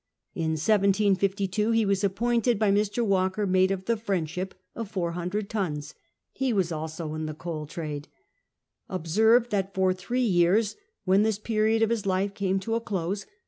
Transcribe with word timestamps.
In 0.33 0.53
1752 0.53 1.69
he 1.69 1.85
was 1.85 2.03
appointed, 2.03 2.57
by 2.57 2.71
Mr. 2.71 3.05
Walker, 3.05 3.45
mate 3.45 3.69
of 3.69 3.85
the 3.85 3.93
Friendship^ 3.93 4.53
of 4.73 4.89
400 4.89 5.47
tons. 5.47 5.93
He 6.31 6.51
was 6.51 6.71
also 6.71 7.13
in 7.13 7.27
the 7.27 7.35
coal 7.35 7.67
trade. 7.67 8.07
Observe 8.89 9.49
that 9.49 9.75
for 9.75 9.93
three 9.93 10.21
years, 10.25 10.75
when 11.05 11.21
this 11.21 11.37
period 11.37 11.83
of 11.83 11.91
his 11.91 12.07
life 12.07 12.33
came 12.33 12.59
to 12.61 12.73
a 12.73 12.81
close. 12.81 13.27